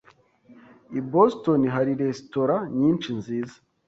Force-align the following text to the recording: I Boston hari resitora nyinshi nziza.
I 0.99 1.01
Boston 1.13 1.61
hari 1.75 1.91
resitora 2.01 2.55
nyinshi 2.77 3.09
nziza. 3.19 3.57